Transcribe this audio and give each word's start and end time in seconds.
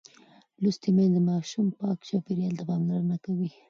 لوستې 0.61 0.89
میندې 0.95 1.19
د 1.23 1.25
ماشوم 1.29 1.67
پاک 1.79 1.97
چاپېریال 2.07 2.53
ته 2.59 2.63
پاملرنه 2.69 3.17
کوي. 3.25 3.49